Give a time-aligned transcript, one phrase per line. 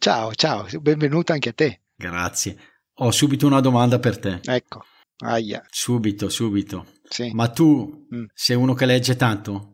[0.00, 1.80] Ciao, ciao, benvenuto anche a te.
[1.96, 2.56] Grazie.
[3.00, 4.40] Ho subito una domanda per te.
[4.44, 4.84] Ecco,
[5.24, 5.66] aia.
[5.68, 6.86] Subito, subito.
[7.02, 7.32] Sì.
[7.32, 8.26] Ma tu mm.
[8.32, 9.72] sei uno che legge tanto?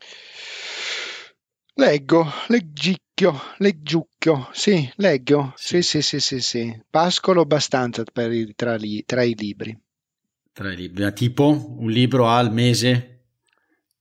[1.75, 6.83] Leggo, leggicchio, leggiucchio, sì, leggo, sì, sì, sì, sì, sì.
[6.89, 9.79] Pascolo abbastanza per i, tra, li, tra i libri.
[10.55, 13.14] Tra i libri, tipo un libro al mese?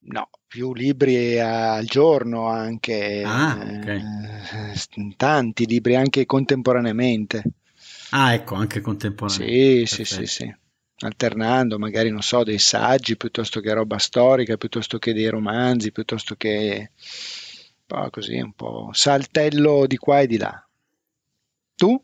[0.05, 3.23] No, più libri al giorno anche.
[3.25, 3.57] Ah.
[3.63, 4.03] Eh,
[5.15, 7.43] tanti libri anche contemporaneamente.
[8.09, 9.85] Ah, ecco, anche contemporaneamente.
[9.85, 10.03] Sì, Perfetto.
[10.03, 10.55] sì, sì, sì
[11.05, 16.35] alternando magari non so dei saggi piuttosto che roba storica piuttosto che dei romanzi piuttosto
[16.35, 16.91] che
[17.85, 20.67] un così un po' saltello di qua e di là
[21.75, 22.01] tu?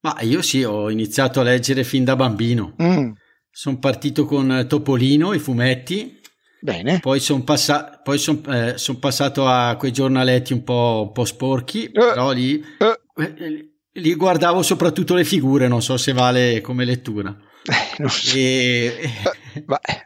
[0.00, 3.12] ma io sì ho iniziato a leggere fin da bambino mm.
[3.50, 6.20] sono partito con Topolino i fumetti
[6.64, 6.98] Bene.
[6.98, 11.84] Poi sono passa- son, eh, son passato a quei giornaletti un po', un po sporchi,
[11.84, 13.70] eh, però lì, eh.
[13.92, 17.36] lì guardavo soprattutto le figure, non so se vale come lettura.
[17.64, 18.34] Eh, non so.
[18.36, 19.10] E...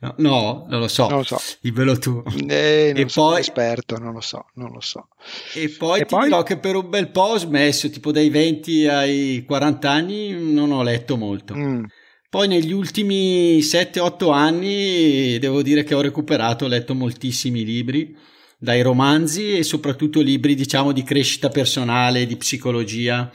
[0.00, 1.08] no, no, non lo so.
[1.08, 1.40] Non lo so.
[1.60, 2.24] Dimmelo tu.
[2.48, 3.40] Eh, non e sono poi...
[3.40, 5.10] esperto, non lo so, non lo so.
[5.54, 6.24] E poi e ti poi...
[6.24, 10.72] dirò che per un bel po' ho smesso, tipo dai 20 ai 40 anni non
[10.72, 11.54] ho letto molto.
[11.54, 11.84] Mm.
[12.30, 18.14] Poi negli ultimi 7-8 anni devo dire che ho recuperato, ho letto moltissimi libri,
[18.58, 23.32] dai romanzi e soprattutto libri diciamo di crescita personale, di psicologia,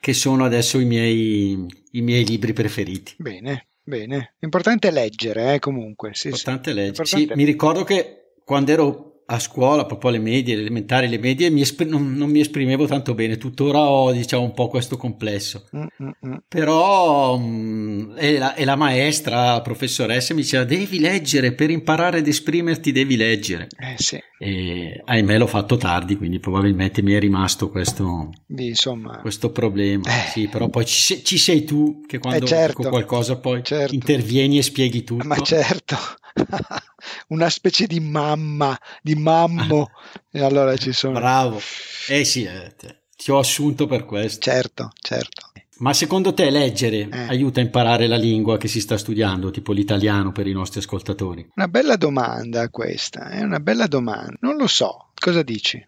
[0.00, 3.16] che sono adesso i miei, i miei libri preferiti.
[3.18, 4.36] Bene, bene.
[4.40, 6.12] Importante leggere, eh, comunque.
[6.14, 6.76] Sì, Importante sì.
[6.76, 6.88] leggere.
[6.88, 7.26] Importante...
[7.26, 11.50] Sì, mi ricordo che quando ero a scuola, proprio alle medie, le elementari, le medie,
[11.50, 15.68] mi espr- non, non, mi esprimevo tanto bene, tuttora ho diciamo un po' questo complesso.
[15.76, 16.42] Mm-mm.
[16.48, 21.70] Però mh, mm, e, la, e, la, maestra, la professoressa mi diceva devi leggere, per
[21.70, 23.68] imparare ad esprimerti devi leggere.
[23.78, 24.20] Eh sì.
[24.38, 29.18] E ahimè l'ho fatto tardi, quindi probabilmente mi è rimasto questo, Insomma.
[29.18, 30.04] questo problema.
[30.08, 30.30] Eh.
[30.30, 32.78] Sì, però poi ci, ci, sei tu che quando eh certo.
[32.78, 33.94] dico qualcosa poi certo.
[33.94, 35.26] intervieni e spieghi tutto.
[35.26, 35.96] Ma certo.
[37.28, 39.90] una specie di mamma, di mammo.
[40.30, 41.18] e allora ci sono.
[41.18, 41.60] Bravo.
[42.08, 42.74] Eh sì, eh,
[43.16, 44.40] ti ho assunto per questo.
[44.40, 45.50] Certo, certo.
[45.78, 47.26] Ma secondo te leggere eh.
[47.28, 51.50] aiuta a imparare la lingua che si sta studiando, tipo l'italiano per i nostri ascoltatori?
[51.54, 54.36] Una bella domanda questa, è una bella domanda.
[54.40, 55.80] Non lo so, cosa dici?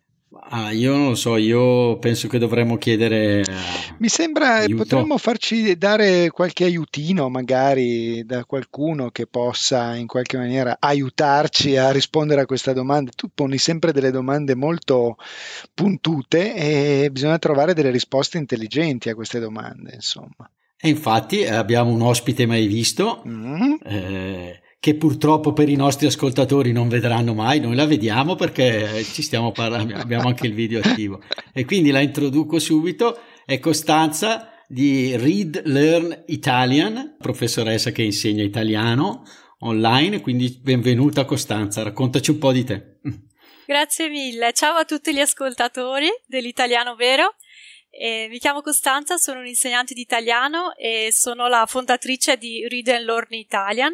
[0.49, 3.45] Ah, io non lo so, io penso che dovremmo chiedere.
[3.99, 4.83] Mi sembra aiuto.
[4.83, 11.91] potremmo farci dare qualche aiutino, magari da qualcuno che possa in qualche maniera aiutarci a
[11.91, 13.11] rispondere a questa domanda.
[13.15, 15.17] Tu poni sempre delle domande molto
[15.75, 20.51] puntute e bisogna trovare delle risposte intelligenti a queste domande, insomma.
[20.83, 23.23] E infatti abbiamo un ospite mai visto.
[23.29, 23.75] Mm.
[23.85, 29.21] Eh, che purtroppo per i nostri ascoltatori non vedranno mai, noi la vediamo perché ci
[29.21, 31.23] stiamo parlando, abbiamo anche il video attivo.
[31.53, 39.23] E quindi la introduco subito, è Costanza di Read Learn Italian, professoressa che insegna italiano
[39.59, 43.01] online, quindi benvenuta Costanza, raccontaci un po' di te.
[43.67, 47.35] Grazie mille, ciao a tutti gli ascoltatori dell'italiano vero.
[47.91, 53.05] Eh, mi chiamo Costanza, sono un'insegnante di italiano e sono la fondatrice di Read and
[53.05, 53.93] Learn Italian,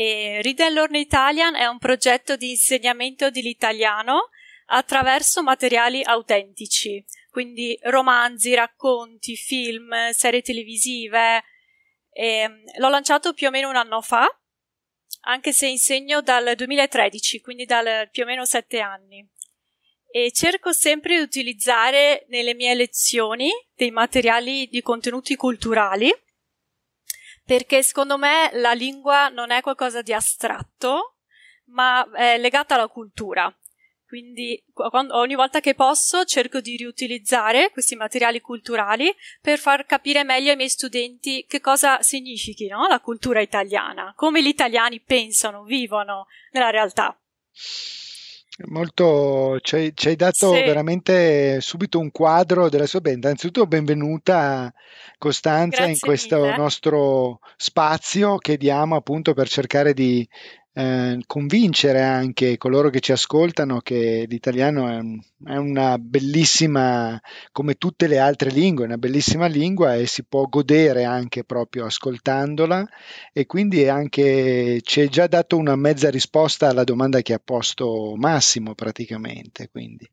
[0.00, 4.28] e Read and Learn Italian è un progetto di insegnamento dell'italiano
[4.66, 11.42] attraverso materiali autentici, quindi romanzi, racconti, film, serie televisive.
[12.12, 14.24] E l'ho lanciato più o meno un anno fa,
[15.22, 19.28] anche se insegno dal 2013, quindi da più o meno sette anni.
[20.12, 26.14] E cerco sempre di utilizzare nelle mie lezioni dei materiali di contenuti culturali
[27.48, 31.14] perché secondo me la lingua non è qualcosa di astratto,
[31.68, 33.50] ma è legata alla cultura.
[34.06, 39.10] Quindi ogni volta che posso cerco di riutilizzare questi materiali culturali
[39.40, 42.86] per far capire meglio ai miei studenti che cosa significhi no?
[42.86, 47.18] la cultura italiana, come gli italiani pensano, vivono nella realtà.
[48.66, 50.62] Molto, ci hai, ci hai dato sì.
[50.64, 53.22] veramente subito un quadro della sua band.
[53.22, 54.74] Innanzitutto benvenuta
[55.16, 56.56] Costanza Grazie in questo mille.
[56.56, 60.28] nostro spazio che diamo appunto per cercare di
[60.72, 67.20] eh, convincere anche coloro che ci ascoltano che l'italiano è, un, è, una bellissima,
[67.52, 72.86] come tutte le altre lingue, una bellissima lingua e si può godere anche proprio ascoltandola
[73.32, 78.14] e quindi anche ci è già dato una mezza risposta alla domanda che ha posto
[78.16, 79.68] Massimo praticamente.
[79.68, 80.08] Quindi.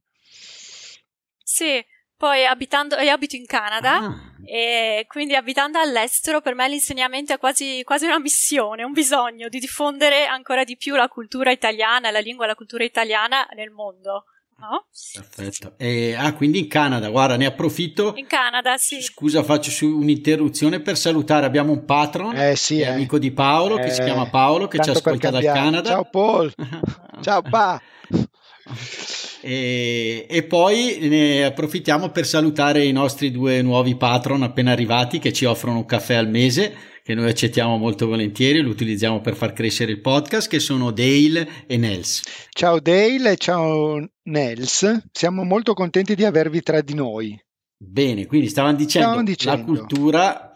[1.43, 1.83] Sì,
[2.17, 4.15] poi abitando, io abito in Canada ah.
[4.45, 9.59] e quindi abitando all'estero per me l'insegnamento è quasi, quasi, una missione, un bisogno di
[9.59, 14.25] diffondere ancora di più la cultura italiana, la lingua e la cultura italiana nel mondo.
[14.57, 14.85] No?
[15.13, 15.73] Perfetto.
[15.77, 18.13] E, ah, quindi in Canada, guarda, ne approfitto.
[18.15, 19.01] In Canada, sì.
[19.01, 21.45] Scusa, faccio su un'interruzione per salutare.
[21.45, 22.87] Abbiamo un patron, eh, sì, eh.
[22.87, 25.89] amico di Paolo, eh, che si eh, chiama Paolo, che ci ascolta dal Canada.
[25.89, 26.53] Ciao Paul.
[27.21, 27.81] Ciao Pa.
[29.47, 35.31] E, e, poi ne approfittiamo per salutare i nostri due nuovi patron appena arrivati che
[35.31, 39.53] ci offrono un caffè al mese che noi accettiamo molto volentieri, lo utilizziamo per far
[39.53, 42.23] crescere il podcast, che sono Dale e Nels.
[42.49, 47.39] Ciao Dale e ciao Nels, siamo molto contenti di avervi tra di noi.
[47.77, 49.57] Bene, quindi stavamo dicendo, stavamo dicendo.
[49.57, 50.51] la cultura,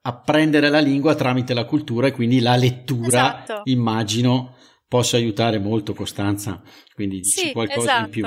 [0.00, 3.62] apprendere la lingua tramite la cultura e quindi la lettura, esatto.
[3.64, 4.54] immagino,
[4.88, 6.62] possa aiutare molto Costanza,
[6.94, 8.04] quindi dici sì, qualcosa esatto.
[8.04, 8.26] in più.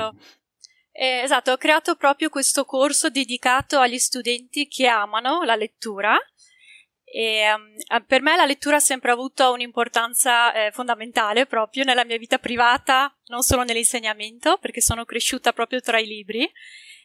[0.92, 6.16] Eh, esatto, ho creato proprio questo corso dedicato agli studenti che amano la lettura.
[7.04, 12.16] E, um, per me la lettura ha sempre avuto un'importanza eh, fondamentale proprio nella mia
[12.16, 16.50] vita privata, non solo nell'insegnamento, perché sono cresciuta proprio tra i libri.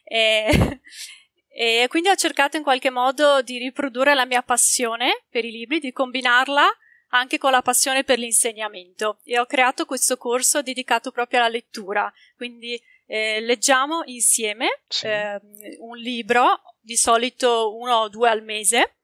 [0.04, 0.80] E,
[1.48, 5.80] e quindi ho cercato in qualche modo di riprodurre la mia passione per i libri,
[5.80, 6.68] di combinarla
[7.08, 12.12] anche con la passione per l'insegnamento e ho creato questo corso dedicato proprio alla lettura.
[12.36, 15.06] Quindi eh, leggiamo insieme sì.
[15.06, 15.40] eh,
[15.78, 18.94] un libro, di solito uno o due al mese.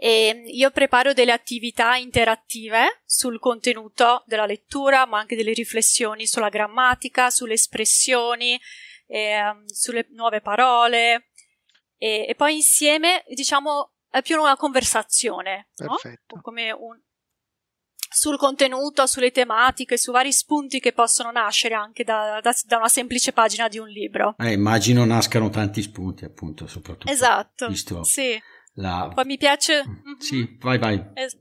[0.00, 6.50] E io preparo delle attività interattive sul contenuto della lettura, ma anche delle riflessioni sulla
[6.50, 8.60] grammatica, sulle espressioni,
[9.08, 11.30] eh, sulle nuove parole.
[11.96, 16.36] E, e poi insieme, diciamo, è più una conversazione, Perfetto.
[16.36, 16.42] No?
[16.42, 17.00] Come un,
[18.10, 22.88] sul contenuto, sulle tematiche, su vari spunti che possono nascere anche da, da, da una
[22.88, 24.34] semplice pagina di un libro.
[24.38, 27.12] Eh, immagino nascano tanti spunti, appunto, soprattutto.
[27.12, 27.68] Esatto.
[27.68, 28.40] Visto sì.
[28.74, 29.10] La...
[29.14, 29.84] Poi mi piace.
[29.86, 31.10] Mm, sì, vai, vai.
[31.14, 31.36] Es-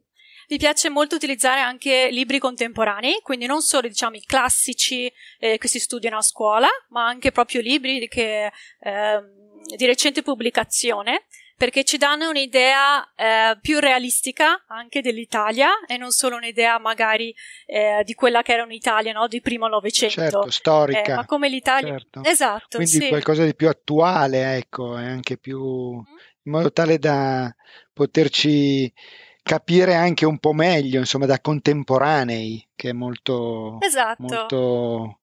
[0.49, 5.67] mi piace molto utilizzare anche libri contemporanei, quindi non solo diciamo i classici eh, che
[5.67, 9.21] si studiano a scuola, ma anche proprio libri che, eh,
[9.75, 11.25] di recente pubblicazione
[11.57, 17.33] perché ci danno un'idea eh, più realistica anche dell'Italia e non solo un'idea magari
[17.65, 19.27] eh, di quella che era un'Italia no?
[19.27, 20.21] di primo Novecento.
[20.21, 21.13] Certo, storica.
[21.13, 21.97] Eh, ma come l'Italia...
[21.97, 22.23] Certo.
[22.23, 22.77] Esatto.
[22.77, 23.07] Quindi sì.
[23.07, 25.95] qualcosa di più attuale, ecco, e anche più...
[25.95, 26.15] Mm.
[26.43, 27.53] in modo tale da
[27.91, 28.93] poterci
[29.41, 33.79] capire anche un po' meglio, insomma, da contemporanei, che è molto...
[33.81, 34.21] Esatto.
[34.21, 35.19] Molto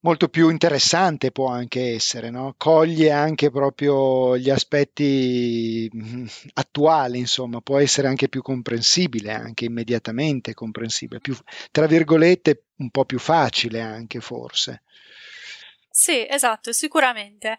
[0.00, 2.54] molto più interessante può anche essere, no?
[2.56, 10.54] coglie anche proprio gli aspetti mm, attuali, insomma, può essere anche più comprensibile, anche immediatamente
[10.54, 11.36] comprensibile, più,
[11.70, 14.82] tra virgolette un po' più facile anche forse.
[15.90, 17.58] Sì, esatto, sicuramente.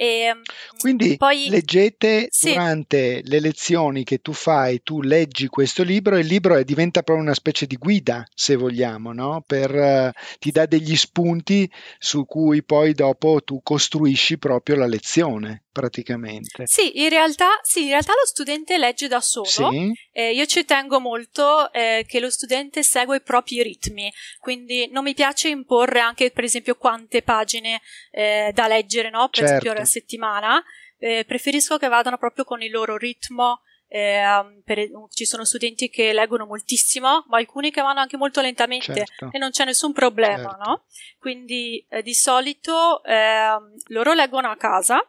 [0.00, 0.42] E, ehm,
[0.78, 2.52] Quindi poi, leggete sì.
[2.52, 7.02] durante le lezioni che tu fai, tu leggi questo libro e il libro è, diventa
[7.02, 9.42] proprio una specie di guida, se vogliamo, no?
[9.44, 11.68] per, uh, ti dà degli spunti
[11.98, 16.64] su cui poi dopo tu costruisci proprio la lezione praticamente.
[16.66, 19.70] Sì, in realtà, sì, in realtà lo studente legge da solo.
[19.70, 19.92] Sì.
[20.10, 25.04] Eh, io ci tengo molto eh, che lo studente segua i propri ritmi, quindi non
[25.04, 29.28] mi piace imporre anche, per esempio, quante pagine eh, da leggere, no?
[29.28, 29.54] Per certo.
[29.54, 30.62] esempio, settimana.
[30.98, 33.62] Eh, preferisco che vadano proprio con il loro ritmo.
[33.90, 34.22] Eh,
[34.64, 39.30] per, ci sono studenti che leggono moltissimo, ma alcuni che vanno anche molto lentamente certo.
[39.32, 40.64] e non c'è nessun problema, certo.
[40.64, 40.84] no?
[41.18, 45.00] Quindi eh, di solito ehm, loro leggono a casa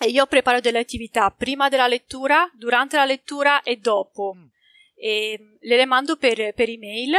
[0.00, 4.34] e io preparo delle attività prima della lettura, durante la lettura e dopo.
[4.34, 4.46] Mm.
[4.94, 7.14] E le, le mando per, per email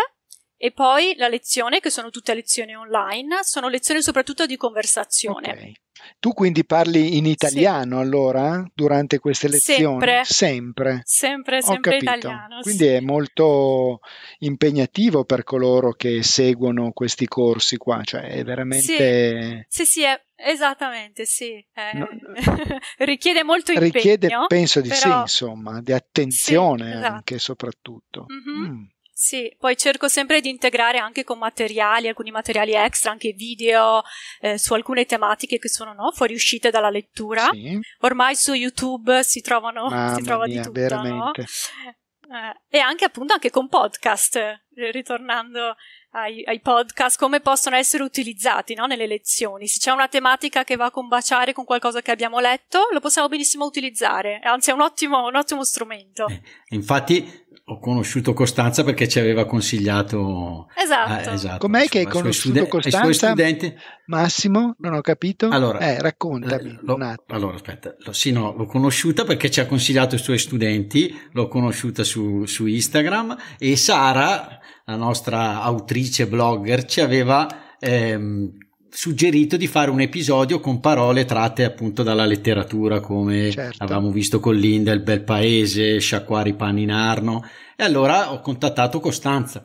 [0.57, 5.51] e poi la lezione, che sono tutte lezioni online, sono lezioni soprattutto di conversazione.
[5.51, 5.80] Okay.
[6.19, 8.01] Tu quindi parli in italiano sì.
[8.01, 9.99] allora durante queste lezioni?
[9.99, 10.21] Sempre.
[10.23, 12.59] Sempre, sempre, sempre italiano.
[12.61, 12.89] Quindi sì.
[12.89, 13.99] è molto
[14.39, 19.65] impegnativo per coloro che seguono questi corsi qua, cioè è veramente...
[19.67, 21.53] Sì, sì, sì è, esattamente, sì.
[21.53, 22.07] Eh, no,
[22.99, 23.91] richiede molto impegno.
[23.91, 25.01] Richiede, penso di però...
[25.01, 27.13] sì, insomma, di attenzione esatto.
[27.13, 28.25] anche soprattutto.
[28.31, 28.71] Mm-hmm.
[28.71, 28.83] Mm.
[29.21, 34.01] Sì, poi cerco sempre di integrare anche con materiali, alcuni materiali extra, anche video
[34.39, 37.47] eh, su alcune tematiche che sono no, fuoriuscite dalla lettura.
[37.51, 37.79] Sì.
[37.99, 41.41] Ormai su YouTube si trovano si trova mia, di tutto, veramente.
[41.41, 42.35] No?
[42.35, 45.75] Eh, e anche appunto anche con podcast, eh, ritornando
[46.13, 49.67] ai, ai, podcast, come possono essere utilizzati no, nelle lezioni.
[49.67, 53.27] Se c'è una tematica che va a combaciare con qualcosa che abbiamo letto, lo possiamo
[53.27, 56.25] benissimo utilizzare, anzi è un ottimo, un ottimo strumento.
[56.25, 60.67] Eh, infatti ho conosciuto Costanza perché ci aveva consigliato.
[60.75, 61.29] Esatto.
[61.29, 63.27] Eh, esatto Com'è che hai conosciuto studen- Costanza?
[63.27, 63.73] Studenti...
[64.07, 65.47] Massimo, non ho capito.
[65.47, 66.79] Allora, eh, raccontami.
[66.81, 66.97] Lo,
[67.27, 71.47] allora, aspetta, lo, sì, no, l'ho conosciuta perché ci ha consigliato i suoi studenti, l'ho
[71.47, 78.51] conosciuta su, su Instagram e Sara, la nostra autrice blogger, ci aveva ehm,
[78.91, 83.83] suggerito di fare un episodio con parole tratte appunto dalla letteratura come certo.
[83.83, 87.41] avevamo visto con Linda, il bel paese, sciacquare i panni in arno
[87.77, 89.63] e allora ho contattato Costanza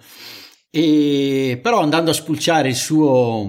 [0.70, 3.44] e però andando a spulciare il suo,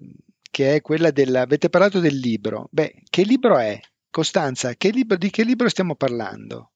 [0.54, 1.36] che è quella del...
[1.36, 2.68] avete parlato del libro.
[2.70, 3.80] Beh, che libro è?
[4.12, 6.74] Costanza, che libro, di che libro stiamo parlando?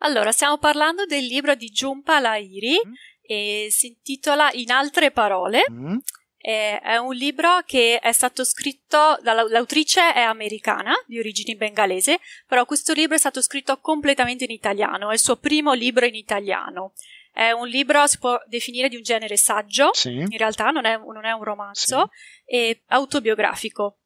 [0.00, 2.92] Allora, stiamo parlando del libro di Jhumpa Lahiri mm.
[3.22, 5.64] e si intitola In altre parole.
[5.70, 5.96] Mm.
[6.38, 12.92] È un libro che è stato scritto dall'autrice è americana di origini bengalese, però questo
[12.92, 16.92] libro è stato scritto completamente in italiano, è il suo primo libro in italiano.
[17.36, 20.10] È un libro, si può definire di un genere saggio, sì.
[20.10, 22.54] in realtà non è, non è un romanzo, sì.
[22.54, 23.98] e autobiografico,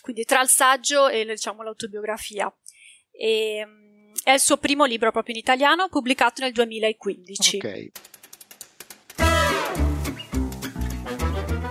[0.00, 2.48] quindi tra il saggio e diciamo, l'autobiografia.
[3.10, 3.66] E,
[4.22, 7.56] è il suo primo libro proprio in italiano, pubblicato nel 2015.
[7.56, 7.90] Ok.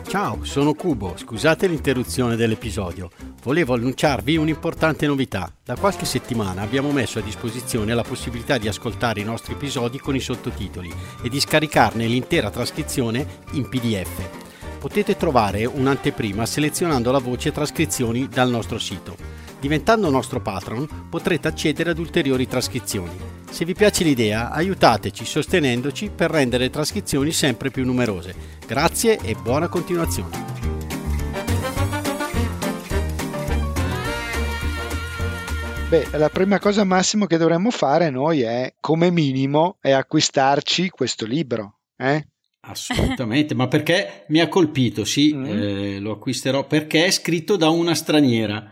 [0.09, 3.09] Ciao, sono Cubo, scusate l'interruzione dell'episodio.
[3.43, 5.51] Volevo annunciarvi un'importante novità.
[5.63, 10.15] Da qualche settimana abbiamo messo a disposizione la possibilità di ascoltare i nostri episodi con
[10.15, 10.93] i sottotitoli
[11.23, 14.29] e di scaricarne l'intera trascrizione in PDF.
[14.77, 19.15] Potete trovare un'anteprima selezionando la voce trascrizioni dal nostro sito.
[19.59, 23.17] Diventando nostro patron potrete accedere ad ulteriori trascrizioni.
[23.49, 28.35] Se vi piace l'idea, aiutateci sostenendoci per rendere le trascrizioni sempre più numerose.
[28.67, 30.80] Grazie e buona continuazione.
[35.91, 41.25] Beh, la prima cosa massimo che dovremmo fare noi è, come minimo, è acquistarci questo
[41.25, 41.79] libro.
[41.97, 42.27] Eh?
[42.61, 45.43] Assolutamente, ma perché mi ha colpito, sì, mm.
[45.43, 48.71] eh, lo acquisterò perché è scritto da una straniera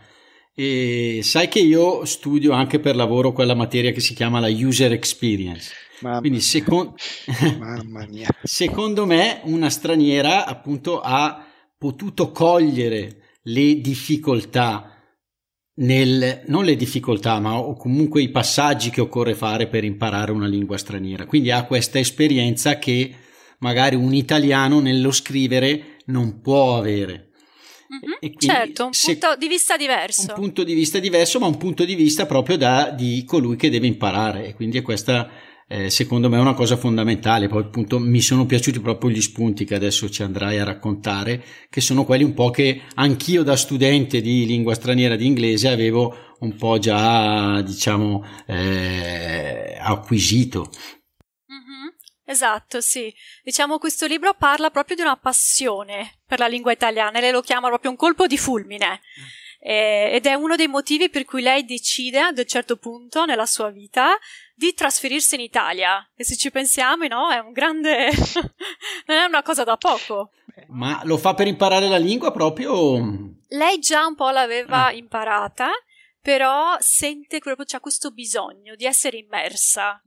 [0.54, 4.90] e sai che io studio anche per lavoro quella materia che si chiama la user
[4.92, 5.74] experience.
[6.00, 6.94] Mamma Quindi secon-
[8.44, 11.46] secondo me una straniera appunto ha
[11.76, 14.89] potuto cogliere le difficoltà
[15.80, 20.76] nel, non le difficoltà, ma comunque i passaggi che occorre fare per imparare una lingua
[20.76, 21.26] straniera.
[21.26, 23.14] Quindi ha questa esperienza che
[23.58, 27.29] magari un italiano nello scrivere non può avere.
[27.92, 30.26] Mm-hmm, certo, un se, punto di vista diverso.
[30.28, 33.68] Un punto di vista diverso, ma un punto di vista proprio da, di colui che
[33.68, 34.46] deve imparare.
[34.46, 35.28] E quindi è questa,
[35.66, 37.48] eh, secondo me, una cosa fondamentale.
[37.48, 41.80] Poi, appunto, mi sono piaciuti proprio gli spunti che adesso ci andrai a raccontare, che
[41.80, 46.54] sono quelli un po' che anch'io da studente di lingua straniera di inglese avevo un
[46.54, 50.70] po' già, diciamo, eh, acquisito.
[52.30, 53.12] Esatto, sì.
[53.42, 57.66] Diciamo questo libro parla proprio di una passione per la lingua italiana, lei lo chiama
[57.66, 59.00] proprio un colpo di fulmine.
[59.00, 59.24] Mm.
[59.62, 63.46] Eh, ed è uno dei motivi per cui lei decide ad un certo punto nella
[63.46, 64.16] sua vita
[64.54, 66.08] di trasferirsi in Italia.
[66.14, 68.10] E se ci pensiamo, no, è un grande.
[69.06, 70.30] non è una cosa da poco.
[70.68, 73.34] Ma lo fa per imparare la lingua proprio?
[73.48, 74.92] Lei già un po' l'aveva ah.
[74.92, 75.70] imparata,
[76.22, 80.00] però sente proprio c'è questo bisogno di essere immersa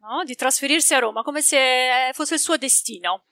[0.00, 0.24] no?
[0.24, 3.26] di trasferirsi a Roma come se fosse il suo destino.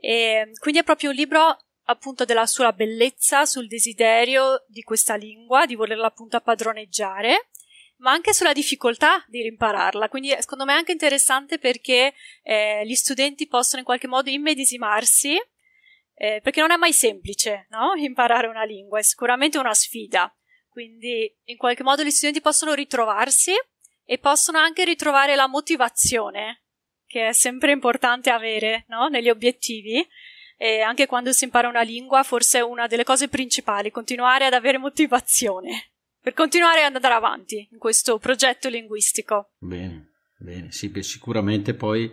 [0.00, 5.66] E quindi è proprio un libro appunto della sua bellezza, sul desiderio di questa lingua,
[5.66, 7.48] di volerla appunto appadroneggiare
[7.98, 10.08] ma anche sulla difficoltà di impararla.
[10.08, 15.36] Quindi secondo me è anche interessante perché eh, gli studenti possono in qualche modo immedesimarsi,
[16.14, 17.94] eh, perché non è mai semplice no?
[17.96, 20.30] imparare una lingua, è sicuramente una sfida.
[20.68, 23.52] Quindi in qualche modo gli studenti possono ritrovarsi
[24.06, 26.62] e possono anche ritrovare la motivazione,
[27.06, 29.08] che è sempre importante avere no?
[29.08, 30.06] negli obiettivi.
[30.56, 34.54] E anche quando si impara una lingua, forse è una delle cose principali, continuare ad
[34.54, 35.90] avere motivazione
[36.26, 39.50] per continuare ad andare avanti in questo progetto linguistico.
[39.58, 42.10] Bene, bene, sì, beh, sicuramente poi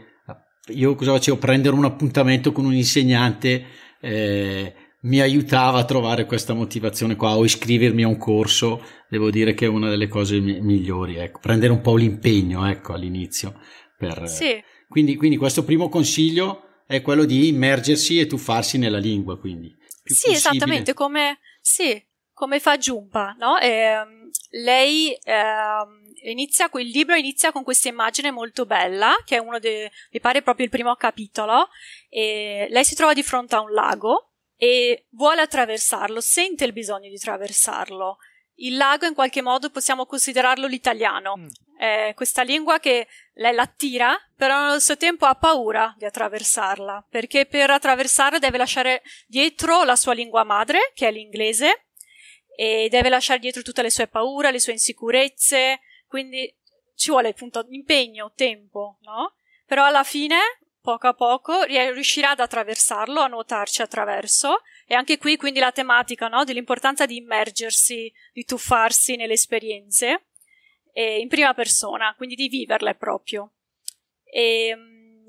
[0.67, 1.37] io cosa facevo?
[1.37, 3.65] Prendere un appuntamento con un insegnante
[3.99, 9.53] eh, mi aiutava a trovare questa motivazione qua o iscrivermi a un corso, devo dire
[9.53, 13.59] che è una delle cose mi- migliori, ecco, prendere un po' l'impegno ecco, all'inizio.
[13.97, 14.61] Per, sì.
[14.87, 19.69] quindi, quindi questo primo consiglio è quello di immergersi e tuffarsi nella lingua, quindi.
[20.03, 20.37] Più sì, possibile.
[20.37, 22.01] esattamente, come, sì,
[22.33, 23.59] come fa Giumpa, no?
[23.59, 29.39] E, um, lei eh, inizia, il libro inizia con questa immagine molto bella, che è
[29.39, 31.67] uno dei, mi pare proprio il primo capitolo,
[32.09, 34.32] e lei si trova di fronte a un lago
[34.63, 38.17] e vuole attraversarlo, sente il bisogno di attraversarlo.
[38.55, 41.47] Il lago in qualche modo possiamo considerarlo l'italiano, mm.
[41.77, 47.45] è questa lingua che lei l'attira, però allo stesso tempo ha paura di attraversarla, perché
[47.45, 51.87] per attraversarla deve lasciare dietro la sua lingua madre, che è l'inglese,
[52.55, 56.55] e deve lasciare dietro tutte le sue paure, le sue insicurezze, quindi
[56.95, 59.33] ci vuole appunto impegno, tempo, no?
[59.65, 60.37] Però alla fine,
[60.83, 66.27] poco a poco, riuscirà ad attraversarlo, a nuotarci attraverso, e anche qui quindi la tematica,
[66.27, 66.43] no?
[66.43, 70.25] Dell'importanza di immergersi, di tuffarsi nelle esperienze,
[70.93, 73.53] in prima persona, quindi di viverle proprio.
[74.25, 74.75] E,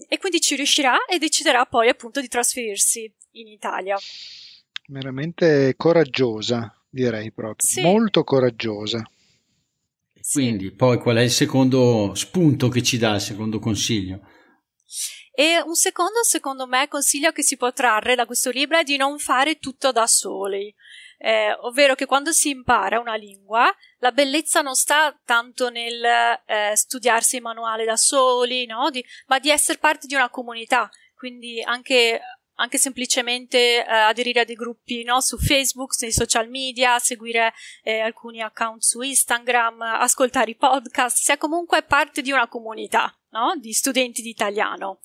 [0.09, 3.97] e quindi ci riuscirà e deciderà poi appunto di trasferirsi in Italia.
[4.89, 7.81] Veramente coraggiosa direi proprio, sì.
[7.81, 9.09] molto coraggiosa.
[10.33, 14.21] Quindi, poi qual è il secondo spunto che ci dà, il secondo consiglio?
[15.37, 18.97] E un secondo, secondo me, consiglio che si può trarre da questo libro è di
[18.97, 20.73] non fare tutto da soli.
[21.19, 26.05] Eh, ovvero che quando si impara una lingua, la bellezza non sta tanto nel
[26.47, 28.91] eh, studiarsi il manuale da soli, no?
[28.91, 30.89] di, ma di essere parte di una comunità.
[31.17, 32.21] Quindi anche
[32.57, 37.99] anche semplicemente eh, aderire a dei gruppi no, su Facebook, sui social media, seguire eh,
[37.99, 43.73] alcuni account su Instagram, ascoltare i podcast, sia comunque parte di una comunità no, di
[43.73, 45.01] studenti di italiano.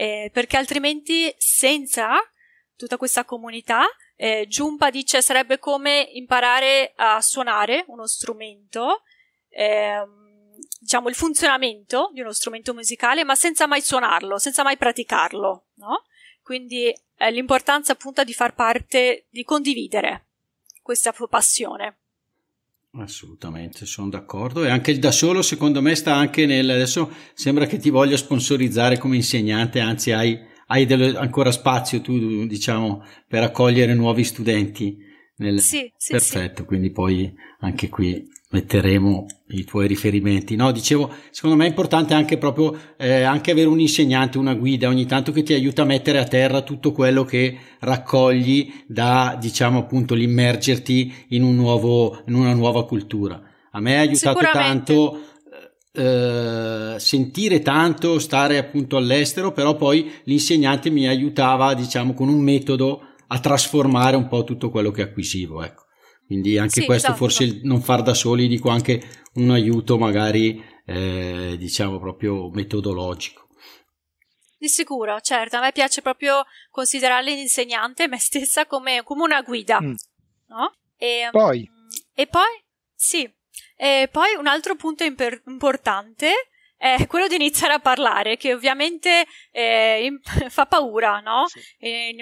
[0.00, 2.10] Eh, perché altrimenti senza
[2.76, 3.84] tutta questa comunità,
[4.14, 9.02] eh, Giumpa dice sarebbe come imparare a suonare uno strumento,
[9.48, 15.64] ehm, diciamo il funzionamento di uno strumento musicale, ma senza mai suonarlo, senza mai praticarlo,
[15.74, 16.04] no?
[16.42, 20.26] Quindi eh, l'importanza appunto di far parte, di condividere
[20.80, 22.02] questa passione.
[22.92, 24.64] Assolutamente, sono d'accordo.
[24.64, 26.68] E anche il da solo, secondo me, sta anche nel.
[26.68, 32.46] Adesso sembra che ti voglia sponsorizzare come insegnante, anzi, hai, hai dello, ancora spazio tu,
[32.46, 34.96] diciamo, per accogliere nuovi studenti.
[35.36, 35.60] Nel...
[35.60, 36.66] Sì, sì, Perfetto, sì.
[36.66, 40.56] quindi poi anche qui metteremo i tuoi riferimenti.
[40.56, 44.88] No, dicevo, secondo me è importante anche proprio eh, anche avere un insegnante, una guida
[44.88, 49.78] ogni tanto che ti aiuta a mettere a terra tutto quello che raccogli da, diciamo
[49.78, 53.40] appunto, l'immergerti in un nuovo, in una nuova cultura.
[53.72, 55.20] A me ha aiutato tanto
[55.92, 63.02] eh, sentire tanto, stare appunto all'estero, però poi l'insegnante mi aiutava, diciamo, con un metodo
[63.26, 65.87] a trasformare un po' tutto quello che acquisivo, ecco.
[66.28, 67.24] Quindi anche sì, questo esatto.
[67.24, 69.00] forse il non far da soli, dico anche
[69.36, 73.48] un aiuto magari eh, diciamo proprio metodologico.
[74.58, 79.80] Di sicuro, certo, a me piace proprio considerare l'insegnante, me stessa, come, come una guida.
[79.80, 79.94] Mm.
[80.48, 80.74] No?
[80.98, 81.66] E, poi.
[82.12, 82.62] E poi,
[82.94, 83.26] sì,
[83.74, 89.24] e poi un altro punto imper- importante è quello di iniziare a parlare, che ovviamente
[89.50, 90.18] eh,
[90.50, 91.46] fa paura, no?
[91.46, 91.60] Sì.
[91.78, 92.14] E,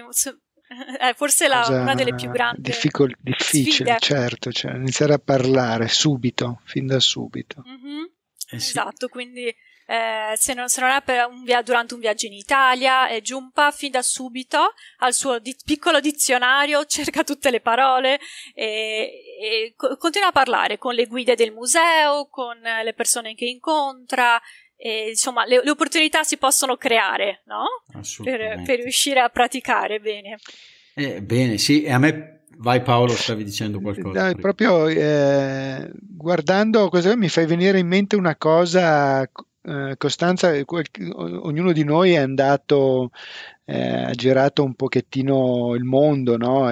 [1.01, 3.99] eh, forse la, una delle più grandi difficol- difficile, sfide.
[4.01, 7.63] certo, cioè iniziare a parlare subito, fin da subito.
[7.67, 8.03] Mm-hmm.
[8.49, 8.71] Eh sì.
[8.71, 9.53] Esatto, quindi
[9.89, 13.71] eh, se, non, se, non, è un via- durante un viaggio in Italia, eh, Giumpa
[13.71, 18.19] fin da subito al suo di- piccolo dizionario, cerca tutte le parole
[18.53, 23.45] e, e co- continua a parlare con le guide del museo, con le persone che
[23.45, 24.41] incontra,
[24.77, 27.65] e, insomma, le, le, opportunità si possono creare, no?
[28.23, 30.39] Per, per, riuscire a praticare bene.
[30.95, 34.29] Eh, bene, sì, e a me Vai Paolo, stavi dicendo qualcosa.
[34.29, 40.87] No, proprio eh, guardando questo mi fai venire in mente una cosa, eh, Costanza, quel,
[41.17, 43.11] ognuno di noi è andato,
[43.67, 46.71] eh, ha girato un pochettino il mondo, no?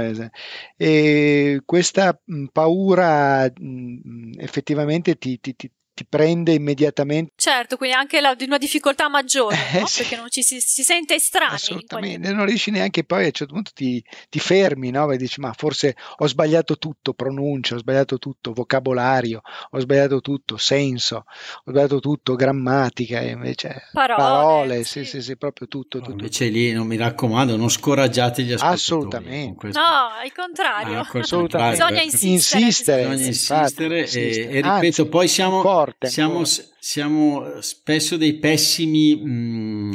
[0.77, 2.19] e questa
[2.51, 5.55] paura mh, effettivamente ti, ti,
[5.95, 7.33] ti prende immediatamente.
[7.37, 9.87] Certo, quindi anche la, di una difficoltà maggiore, eh, no?
[9.87, 10.03] sì.
[10.03, 11.55] perché non ci si, si sente estranei.
[11.55, 15.11] Assolutamente, non riesci neanche poi a un certo punto ti, ti fermi no?
[15.11, 20.57] e dici ma forse ho sbagliato tutto, pronuncia, ho sbagliato tutto, vocabolario, ho sbagliato tutto,
[20.57, 21.25] senso,
[21.65, 25.05] ho sbagliato tutto, grammatica, invece parole, parole sì.
[25.05, 25.99] sì, sì, sì, proprio tutto.
[25.99, 28.75] tutto invece lì non mi raccomando, non scoraggiate gli ascoltatori.
[28.75, 29.69] Assolutamente.
[29.69, 29.81] No,
[30.21, 30.99] al contrario.
[30.99, 31.77] Ah, Assolutamente.
[31.77, 32.65] Bisogna insistere.
[32.65, 34.49] insistere, Bisogna insistere, insistere.
[34.49, 39.93] E, e, ripeto, Anzi, poi siamo forte, siamo, siamo, spesso dei pessimi mh, mm,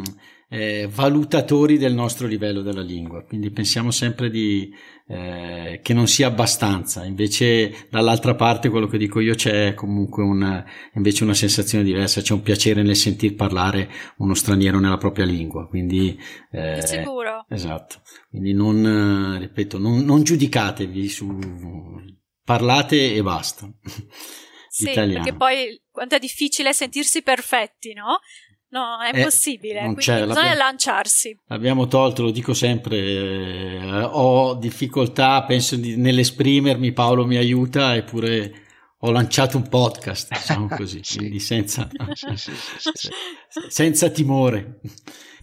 [0.51, 4.71] eh, valutatori del nostro livello della lingua, quindi pensiamo sempre di,
[5.07, 10.65] eh, che non sia abbastanza, invece dall'altra parte quello che dico io c'è comunque una,
[10.93, 15.67] invece una sensazione diversa, c'è un piacere nel sentir parlare uno straniero nella propria lingua,
[15.67, 16.19] quindi
[16.51, 17.45] eh, sicuro.
[17.47, 21.27] Esatto, quindi non, ripeto, non, non giudicatevi su,
[22.43, 23.71] parlate e basta.
[24.69, 25.23] Sì, italiano.
[25.23, 28.19] perché poi quanto è difficile sentirsi perfetti, no?
[28.71, 31.35] No, è eh, impossibile, non quindi bisogna lanciarsi.
[31.47, 38.67] Abbiamo tolto, lo dico sempre, eh, ho difficoltà, penso di, nell'esprimermi, Paolo mi aiuta, eppure
[38.99, 41.17] ho lanciato un podcast, diciamo così, sì.
[41.17, 41.89] quindi senza,
[43.67, 44.79] senza timore.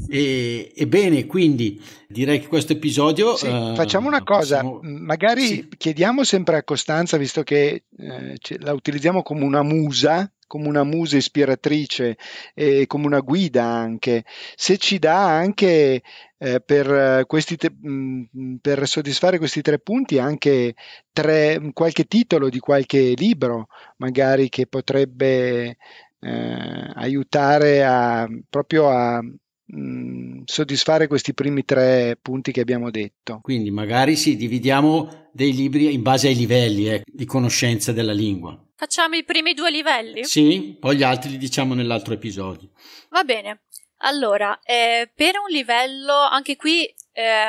[0.08, 3.36] E, ebbene, quindi direi che questo episodio...
[3.36, 4.80] Sì, uh, facciamo una cosa, possiamo...
[4.82, 5.68] magari sì.
[5.76, 11.16] chiediamo sempre a Costanza, visto che eh, la utilizziamo come una musa, come una musa
[11.16, 12.16] ispiratrice
[12.54, 16.02] e come una guida anche, se ci dà anche
[16.38, 20.74] eh, per, questi te- mh, per soddisfare questi tre punti anche
[21.12, 25.78] tre, qualche titolo di qualche libro magari che potrebbe
[26.26, 33.38] eh, aiutare a, proprio a mh, soddisfare questi primi tre punti che abbiamo detto.
[33.42, 38.60] Quindi magari sì, dividiamo dei libri in base ai livelli eh, di conoscenza della lingua.
[38.74, 40.24] Facciamo i primi due livelli?
[40.24, 42.70] Sì, poi gli altri li diciamo nell'altro episodio.
[43.10, 43.62] Va bene.
[44.00, 47.44] Allora, eh, per un livello, anche qui eh,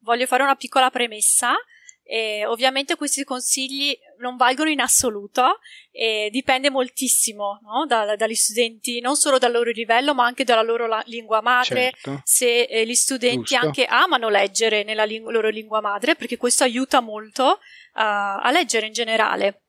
[0.00, 1.54] voglio fare una piccola premessa.
[2.02, 5.58] Eh, ovviamente questi consigli non valgono in assoluto
[5.90, 7.86] e dipende moltissimo no?
[7.86, 11.92] da, dagli studenti, non solo dal loro livello, ma anche dalla loro la- lingua madre.
[11.92, 12.20] Certo.
[12.24, 13.66] Se eh, gli studenti Giusto.
[13.66, 17.58] anche amano leggere nella ling- loro lingua madre, perché questo aiuta molto
[17.94, 19.62] a, a leggere in generale.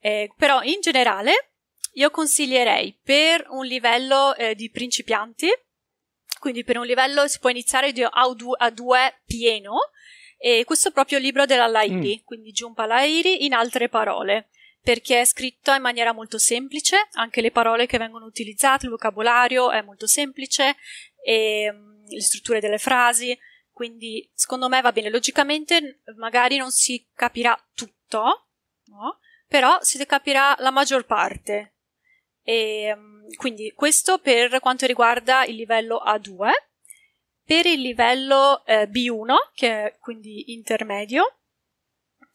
[0.00, 1.50] Eh, però in generale
[1.94, 5.48] io consiglierei per un livello eh, di principianti,
[6.38, 9.90] quindi per un livello si può iniziare di A2 pieno,
[10.38, 12.24] e questo è proprio il libro della Lairi, mm.
[12.24, 14.48] quindi Giunpa Lairi in altre parole,
[14.80, 19.70] perché è scritto in maniera molto semplice, anche le parole che vengono utilizzate, il vocabolario
[19.70, 20.76] è molto semplice,
[21.22, 23.36] e um, le strutture delle frasi,
[23.72, 25.10] quindi secondo me va bene.
[25.10, 28.46] Logicamente magari non si capirà tutto,
[28.86, 29.18] no?
[29.46, 31.74] però si capirà la maggior parte.
[32.42, 36.50] E, mm, quindi questo per quanto riguarda il livello A2.
[37.48, 41.38] Per il livello eh, B1, che è quindi intermedio,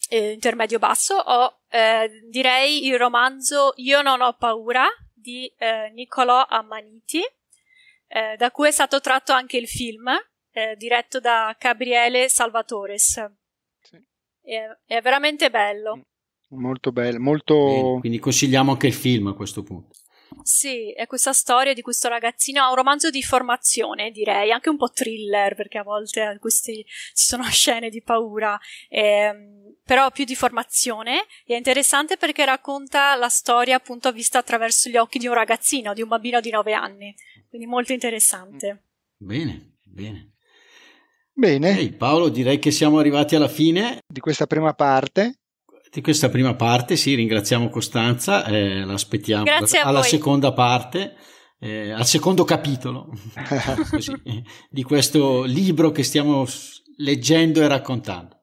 [0.10, 6.48] eh, intermedio basso, ho eh, direi il romanzo Io non ho paura di eh, Niccolò
[6.50, 7.22] Ammaniti,
[8.08, 10.10] eh, da cui è stato tratto anche il film,
[10.50, 13.24] eh, diretto da Gabriele Salvatores.
[13.82, 14.04] Sì.
[14.42, 15.98] È, è veramente bello.
[15.98, 16.02] Mm
[16.56, 17.66] molto bello, molto...
[17.66, 19.96] Bene, quindi consigliamo anche il film a questo punto.
[20.42, 24.78] Sì, è questa storia di questo ragazzino, è un romanzo di formazione, direi, anche un
[24.78, 30.36] po' thriller, perché a volte questi, ci sono scene di paura, ehm, però più di
[30.36, 31.26] formazione.
[31.46, 35.94] E è interessante perché racconta la storia appunto vista attraverso gli occhi di un ragazzino,
[35.94, 37.16] di un bambino di 9 anni.
[37.50, 38.84] Quindi molto interessante.
[39.18, 40.32] Bene, bene.
[41.36, 41.78] Bene.
[41.78, 45.43] Ehi, Paolo, direi che siamo arrivati alla fine di questa prima parte
[45.94, 49.46] di questa prima parte, sì, ringraziamo Costanza, eh, l'aspettiamo
[49.84, 50.10] alla voi.
[50.10, 51.16] seconda parte,
[51.60, 53.12] eh, al secondo capitolo
[53.92, 54.12] così,
[54.72, 56.48] di questo libro che stiamo
[56.98, 58.40] leggendo e raccontando.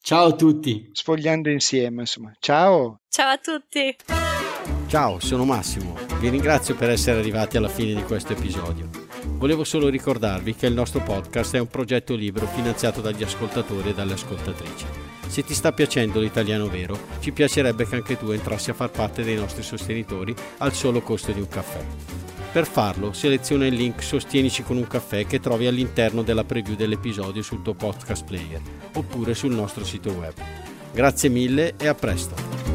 [0.00, 0.88] Ciao a tutti.
[0.92, 2.32] Sfogliando insieme, insomma.
[2.40, 3.02] Ciao.
[3.08, 3.94] Ciao a tutti.
[4.88, 5.96] Ciao, sono Massimo.
[6.18, 8.88] Vi ringrazio per essere arrivati alla fine di questo episodio.
[9.36, 13.94] Volevo solo ricordarvi che il nostro podcast è un progetto libero finanziato dagli ascoltatori e
[13.94, 15.07] dalle ascoltatrici.
[15.28, 19.22] Se ti sta piacendo l'italiano vero, ci piacerebbe che anche tu entrassi a far parte
[19.22, 21.84] dei nostri sostenitori al solo costo di un caffè.
[22.50, 27.42] Per farlo, seleziona il link Sostienici con un caffè che trovi all'interno della preview dell'episodio
[27.42, 28.60] sul tuo podcast player
[28.94, 30.34] oppure sul nostro sito web.
[30.92, 32.67] Grazie mille e a presto!